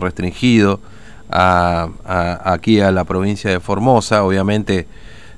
[0.00, 0.80] restringido
[1.28, 1.86] a,
[2.46, 4.86] aquí a la provincia de Formosa, obviamente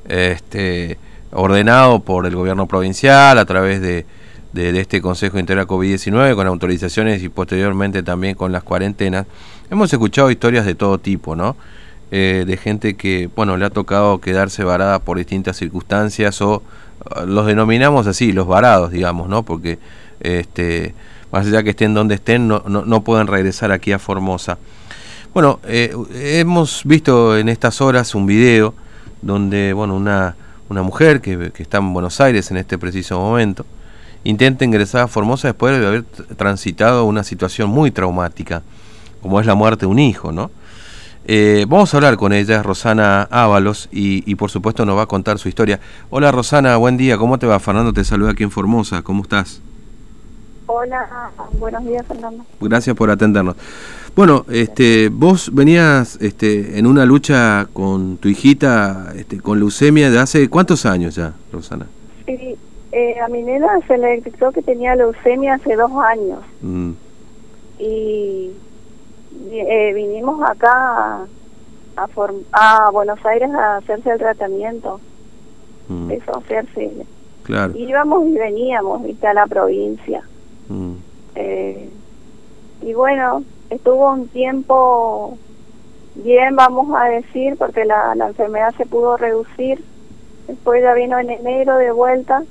[0.08, 0.96] este,
[1.33, 4.06] ordenado por el gobierno provincial a través de,
[4.54, 9.27] este Consejo Integral COVID-19 con autorizaciones y posteriormente también con las cuarentenas.
[9.72, 11.57] Hemos escuchado historias de todo tipo, ¿no?
[12.12, 16.62] Eh, de gente que, bueno, le ha tocado quedarse varada por distintas circunstancias o
[17.16, 19.43] uh, los denominamos así, los varados, digamos, ¿no?
[19.43, 19.80] Porque
[20.21, 20.95] este
[21.35, 24.57] más allá que estén donde estén, no, no, pueden regresar aquí a Formosa.
[25.35, 28.72] Bueno, eh, hemos visto en estas horas un video
[29.21, 30.36] donde, bueno, una,
[30.68, 33.67] una mujer que, está en Buenos Aires en este preciso momento,
[34.22, 38.62] intenta ingresar a Formosa después de haber transitado una situación muy traumática,
[39.20, 40.53] como es la muerte de un hijo, ¿no?
[41.27, 45.06] Eh, vamos a hablar con ella, Rosana Ábalos, y, y, por supuesto nos va a
[45.06, 45.80] contar su historia.
[46.11, 47.58] Hola Rosana, buen día, ¿cómo te va?
[47.58, 49.61] Fernando te saluda aquí en Formosa, ¿cómo estás?
[50.67, 52.45] Hola, buenos días Fernando.
[52.59, 53.55] Gracias por atendernos.
[54.17, 60.19] Bueno, este, vos venías este, en una lucha con tu hijita este, con leucemia de
[60.19, 61.86] hace cuántos años ya, Rosana?
[62.25, 62.56] Sí,
[62.92, 66.41] eh, a mi nena se le detectó que tenía leucemia hace dos años.
[66.62, 66.92] Mm.
[67.81, 68.53] Y
[69.50, 71.27] eh, vinimos acá
[71.97, 72.06] a,
[72.53, 74.98] a, Buenos Aires a hacerse el tratamiento.
[75.88, 76.10] Mm.
[76.12, 77.05] Eso, hacerse.
[77.42, 77.77] Claro.
[77.77, 80.22] Íbamos y veníamos, viste, a la provincia.
[83.05, 85.36] Bueno, estuvo un tiempo
[86.14, 89.84] bien, vamos a decir, porque la, la enfermedad se pudo reducir.
[90.48, 92.42] Después ya vino en enero de vuelta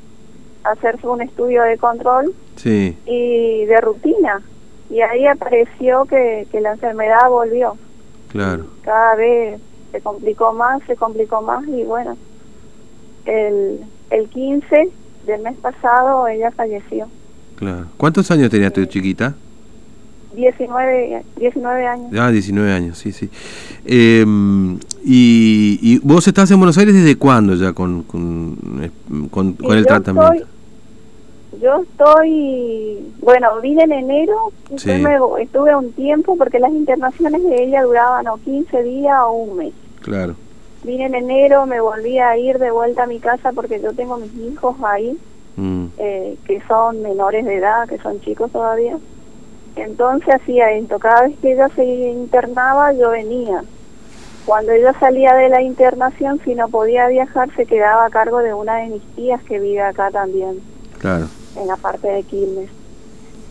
[0.63, 2.95] a hacerse un estudio de control sí.
[3.07, 4.43] y de rutina.
[4.91, 7.75] Y ahí apareció que, que la enfermedad volvió.
[8.27, 8.67] Claro.
[8.83, 9.59] Cada vez
[9.91, 12.15] se complicó más, se complicó más y bueno,
[13.25, 13.79] el,
[14.11, 14.91] el 15
[15.25, 17.07] del mes pasado ella falleció.
[17.55, 17.87] Claro.
[17.97, 19.33] ¿Cuántos años tenía tu chiquita?
[20.35, 22.11] 19, 19 años.
[22.17, 23.29] Ah, 19 años, sí, sí.
[23.85, 28.57] Em, y, vos estás en Buenos Aires desde cuándo ya con, con,
[29.29, 30.45] con, el tratamiento?
[31.61, 34.51] yo estoy, bueno, vine en enero,
[35.39, 39.73] estuve un tiempo porque las internaciones de ella duraban o 15 días o un mes.
[40.01, 40.35] Claro.
[40.83, 44.17] Vine en enero, me volví a ir de vuelta a mi casa porque yo tengo
[44.17, 45.17] mis hijos ahí.
[45.55, 45.85] Mm.
[45.99, 48.97] Eh, que son menores de edad, que son chicos todavía.
[49.75, 53.63] Entonces hacía esto, cada vez que ella se internaba yo venía.
[54.45, 58.53] Cuando ella salía de la internación, si no podía viajar, se quedaba a cargo de
[58.53, 60.59] una de mis tías que vive acá también,
[60.99, 61.27] claro.
[61.55, 62.69] en la parte de Quilmes.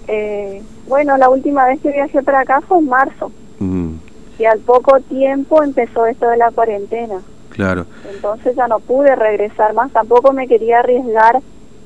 [0.08, 3.32] Eh, bueno, la última vez que viajé para acá fue en marzo.
[3.58, 3.94] Mm.
[4.38, 7.20] Y al poco tiempo empezó esto de la cuarentena.
[7.50, 7.86] Claro.
[8.12, 11.40] Entonces ya no pude regresar más, tampoco me quería arriesgar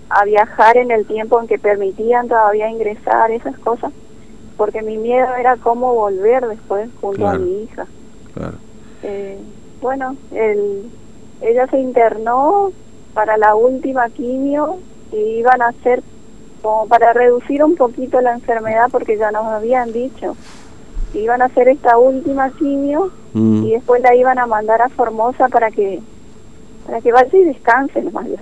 [0.09, 3.93] a viajar en el tiempo en que permitían todavía ingresar esas cosas,
[4.57, 7.87] porque mi miedo era cómo volver después junto a mi hija.
[9.03, 9.39] Eh,
[9.81, 10.91] bueno, el,
[11.41, 12.73] ella se internó
[13.15, 14.79] para la última quimio
[15.13, 16.03] y iban a hacer
[16.63, 20.37] como para reducir un poquito la enfermedad porque ya nos habían dicho
[21.15, 23.65] iban a hacer esta última quimio mm.
[23.65, 26.01] y después la iban a mandar a Formosa para que
[26.85, 28.41] para que vaya y descanse nomás ya.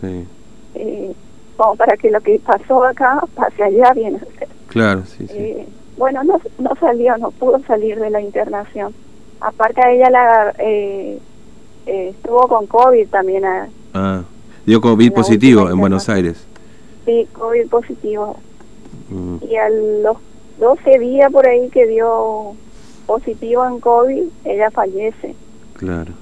[0.00, 0.26] Sí
[0.74, 1.14] eh,
[1.56, 4.20] como para que lo que pasó acá pase allá bien.
[4.68, 5.36] Claro, sí, sí.
[5.36, 8.94] Eh, bueno, no, no salió, no pudo salir de la internación.
[9.40, 11.18] Aparte a ella la eh,
[11.86, 13.44] eh, estuvo con COVID también.
[13.94, 14.22] ah,
[14.66, 16.46] dio COVID positivo en Buenos Aires.
[17.04, 18.36] Sí, COVID positivo.
[19.08, 19.36] Mm.
[19.48, 20.16] Y a los
[20.58, 22.54] 12 días por ahí que dio
[23.06, 25.34] positivo en COVID, ella fallece.
[25.74, 26.12] Claro.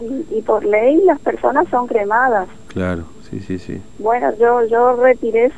[0.00, 2.48] Y, y por ley las personas son cremadas.
[2.68, 3.04] Claro
[3.34, 3.82] sí, sí, sí.
[3.98, 5.52] Bueno, yo, yo retiré,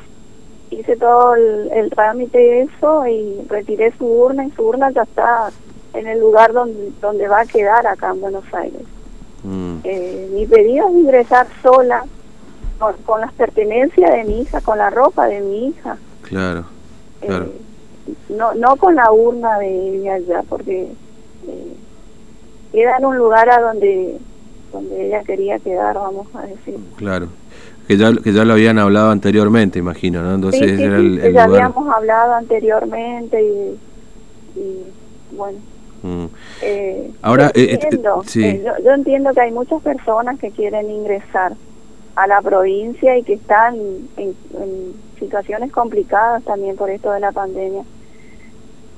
[0.71, 5.51] hice todo el, trámite y eso y retiré su urna y su urna ya está
[5.95, 8.83] en el lugar donde, donde va a quedar acá en Buenos Aires.
[9.43, 9.79] Mm.
[9.85, 12.05] Eh, mi pedido es ingresar sola
[13.07, 15.97] con, las pertenencias de mi hija, con la ropa de mi hija.
[16.23, 16.65] Claro,
[17.23, 17.49] eh, claro.
[18.29, 20.93] no, no con la urna de ella ya, porque
[21.47, 21.77] eh,
[22.73, 24.19] queda en un lugar a donde
[24.73, 26.77] donde ella quería quedar, vamos a decir.
[26.97, 27.29] Claro
[27.87, 30.35] que ya, que ya lo habían hablado anteriormente, imagino, ¿no?
[30.35, 33.79] Entonces sí, era el, ya habíamos hablado anteriormente y,
[35.33, 35.59] bueno.
[36.03, 36.27] Mm.
[36.63, 41.55] Eh, Ahora, yo, eh, entiendo, eh, yo, entiendo que hay muchas personas que quieren ingresar
[42.17, 43.77] a la provincia y que están
[44.17, 44.35] en,
[45.19, 47.85] situaciones complicadas también por esto de la pandemia.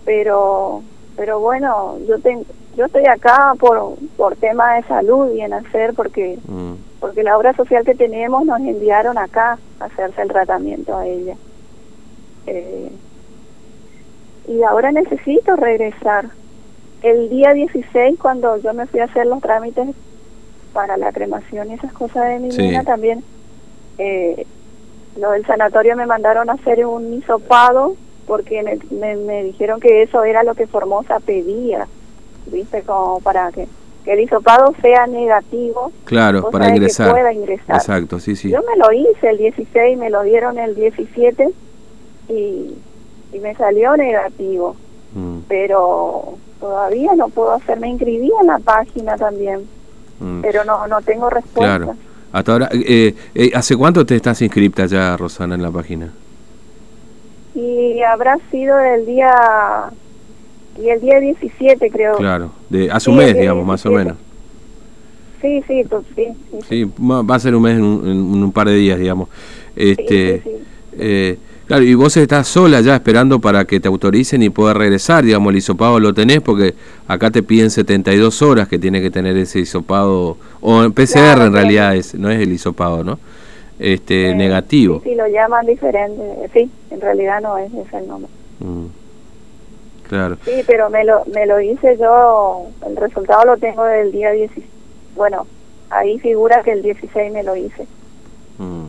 [0.05, 0.83] Pero,
[1.17, 2.45] pero bueno, yo tengo,
[2.77, 7.37] yo estoy acá por, por tema de salud y en hacer porque mm porque la
[7.37, 11.37] obra social que tenemos nos enviaron acá a hacerse el tratamiento a ella.
[12.47, 12.91] Eh,
[14.49, 16.31] y ahora necesito regresar.
[17.03, 19.95] El día 16, cuando yo me fui a hacer los trámites
[20.73, 23.23] para la cremación y esas cosas de mi niña también,
[23.99, 24.47] eh,
[25.17, 27.95] lo del sanatorio me mandaron a hacer un hisopado
[28.27, 31.89] porque me, me, dijeron que eso era lo que Formosa pedía,
[32.47, 32.83] ¿viste?
[32.83, 33.67] Como para que,
[34.13, 35.93] el hisopado sea negativo.
[36.05, 37.09] Claro, para ingresar.
[37.09, 37.77] Que pueda ingresar.
[37.77, 38.51] Exacto, sí, sí.
[38.51, 41.49] Yo me lo hice el 16, me lo dieron el 17
[42.29, 42.75] y,
[43.33, 44.77] y me salió negativo.
[45.15, 45.39] Mm.
[45.49, 49.67] Pero todavía no puedo hacer, me inscribí en la página también,
[50.21, 50.41] mm.
[50.43, 51.79] pero no, no tengo respuesta.
[51.79, 51.97] Claro.
[52.33, 56.13] Hasta ahora, eh, eh, ¿hace cuánto te estás inscripta ya, Rosana, en la página?
[57.55, 59.91] Y habrá sido el día
[60.83, 62.17] y el día 17 creo.
[62.17, 64.17] Claro, de hace un mes, digamos, más o menos.
[65.41, 65.85] Sí, sí,
[66.17, 66.27] sí,
[66.69, 66.93] sí.
[67.01, 69.29] va a ser un mes en un, par de días, digamos.
[69.77, 70.43] Este,
[70.99, 75.25] eh, claro, y vos estás sola ya esperando para que te autoricen y puedas regresar,
[75.25, 76.75] digamos, el hisopado lo tenés porque
[77.07, 81.95] acá te piden 72 horas que tiene que tener ese hisopado, o PCR en realidad
[81.95, 83.21] es, no es el hisopado, ¿no?
[83.79, 85.01] este negativo.
[85.05, 86.23] Sí, lo llaman diferente,
[86.53, 88.31] sí, en realidad no es ese el nombre.
[88.61, 88.87] Mm.
[90.09, 90.37] Claro.
[90.45, 94.67] Sí, pero me lo, me lo hice yo, el resultado lo tengo del día 16,
[95.15, 95.47] bueno,
[95.91, 97.87] ahí figura que el 16 me lo hice.
[98.59, 98.87] Mm.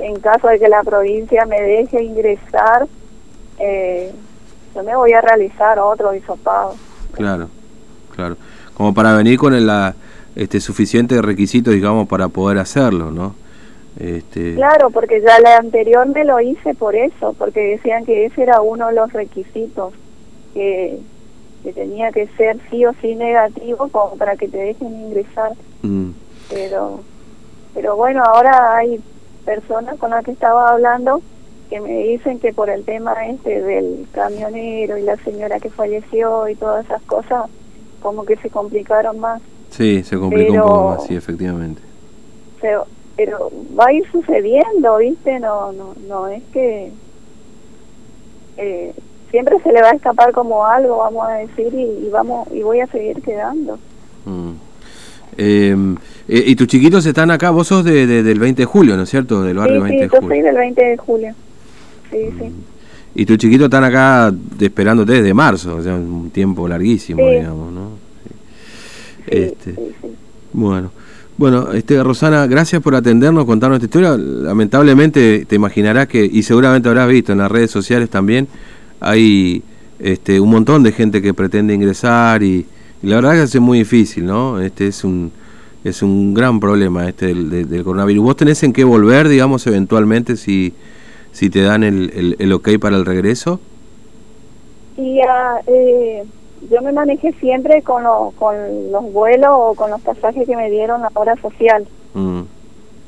[0.00, 2.86] En caso de que la provincia me deje ingresar,
[3.58, 4.12] eh,
[4.74, 6.74] yo me voy a realizar otro hisopado.
[7.12, 7.48] Claro,
[8.14, 8.36] claro.
[8.74, 9.94] Como para venir con el, la,
[10.34, 13.34] este suficiente requisitos, digamos, para poder hacerlo, ¿no?
[13.98, 14.54] Este...
[14.54, 18.62] Claro, porque ya la anterior me lo hice por eso, porque decían que ese era
[18.62, 19.92] uno de los requisitos,
[20.54, 20.98] que,
[21.62, 25.52] que tenía que ser sí o sí negativo como para que te dejen ingresar.
[25.82, 26.10] Mm.
[26.50, 27.00] Pero,
[27.74, 29.00] pero bueno, ahora hay
[29.44, 31.22] personas con las que estaba hablando
[31.70, 36.48] que me dicen que por el tema este del camionero y la señora que falleció
[36.48, 37.48] y todas esas cosas,
[38.02, 39.40] como que se complicaron más.
[39.70, 41.80] Sí, se complicó un poco más, sí, efectivamente
[43.16, 45.38] pero va a ir sucediendo, ¿viste?
[45.40, 46.90] No, no, no es que
[48.56, 48.94] eh,
[49.32, 52.80] siempre se le va a escapar como algo, vamos a decir, y, vamos y voy
[52.80, 53.78] a seguir quedando.
[54.24, 54.52] Mm.
[55.38, 55.96] Em,
[56.28, 59.10] eh, y tus chiquitos están acá, vos sos de, del 20 de julio, ¿no es
[59.10, 59.42] cierto?
[59.42, 60.20] Del barrio 20 de julio.
[60.20, 61.34] Sí, yo soy del 20 de julio.
[62.10, 62.44] Sí, sí.
[62.44, 62.64] Mm.
[63.14, 67.90] Y tus chiquitos están acá esperándote desde marzo, o sea, un tiempo larguísimo, digamos, ¿no?
[69.26, 69.74] este,
[70.52, 70.90] bueno.
[71.36, 74.16] Bueno, este, Rosana, gracias por atendernos, contarnos esta historia.
[74.16, 78.48] Lamentablemente te imaginarás que, y seguramente habrás visto en las redes sociales también,
[79.02, 79.62] hay
[79.98, 82.66] este, un montón de gente que pretende ingresar y,
[83.02, 84.60] la verdad que es muy difícil, ¿no?
[84.60, 85.32] Este es un
[85.84, 88.24] es un gran problema este del, coronavirus.
[88.24, 90.74] ¿Vos tenés en qué volver, digamos, eventualmente si,
[91.32, 93.58] si te dan el, el, el ok para el regreso?
[94.96, 95.18] Y,
[95.66, 96.22] eh,
[96.70, 98.04] yo me manejé siempre con,
[98.38, 98.54] con
[98.92, 101.86] los vuelos o con los pasajes que me dieron la hora social.
[102.14, 102.42] Mm.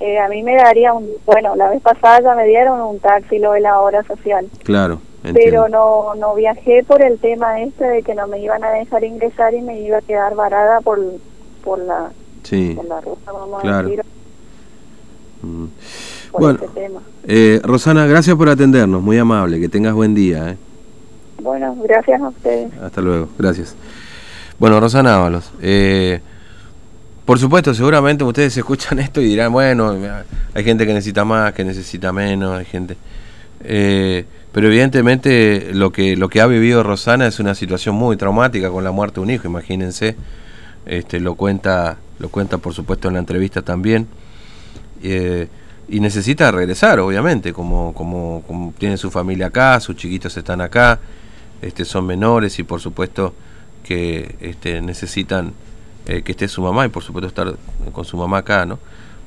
[0.00, 3.38] Eh, a mí me daría un, bueno, la vez pasada ya me dieron un taxi
[3.38, 4.47] lo de la hora social.
[4.64, 5.00] Claro.
[5.32, 9.05] Pero no, no viajé por el tema este de que no me iban a dejar
[9.05, 11.00] ingresar y me iba a quedar varada por,
[11.62, 12.11] por, la,
[12.76, 14.05] por la ruta, vamos a decir.
[15.43, 15.67] Mm.
[16.32, 17.00] bueno, tema.
[17.26, 20.50] Eh, Rosana, gracias por atendernos, muy amable, que tengas buen día.
[20.50, 20.56] ¿eh?
[21.43, 22.73] Bueno, gracias a ustedes.
[22.82, 23.75] Hasta luego, gracias.
[24.59, 26.21] Bueno, Rosana Ábalos, eh,
[27.25, 29.97] por supuesto, seguramente ustedes escuchan esto y dirán, bueno,
[30.52, 32.97] hay gente que necesita más, que necesita menos, hay gente...
[33.62, 38.70] Eh, pero evidentemente lo que, lo que ha vivido Rosana es una situación muy traumática
[38.70, 40.16] con la muerte de un hijo, imagínense.
[40.87, 44.06] Este, lo cuenta, lo cuenta por supuesto en la entrevista también.
[45.02, 45.49] Eh,
[45.88, 50.99] y necesita regresar, obviamente, como, como, como tiene su familia acá, sus chiquitos están acá
[51.64, 53.34] este, son menores y por supuesto
[53.82, 55.52] que este, necesitan
[56.06, 57.54] eh, que esté su mamá y por supuesto estar
[57.92, 58.78] con su mamá acá, ¿no?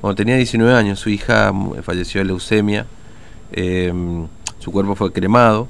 [0.02, 2.97] Cuando tenía 19 años, su hija falleció de leucemia, em,
[4.60, 5.68] su cuerpo fue cremado